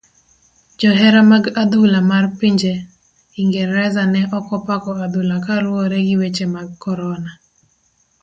[0.79, 2.73] Johera mag adhula mar pinje
[3.41, 7.31] ingereza ne okopako adhula kaluwore gi weche mag korona.